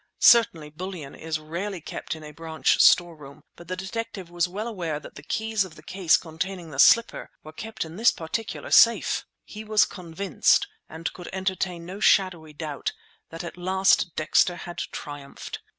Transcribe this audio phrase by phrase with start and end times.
[0.17, 4.99] Certainly, bullion is rarely kept in a branch storeroom, but the detective was well aware
[4.99, 9.27] that the keys of the case containing the slipper were kept in this particular safe!
[9.43, 12.93] He was convinced, and could entertain no shadowy doubt,
[13.29, 15.59] that at last Dexter had triumphed.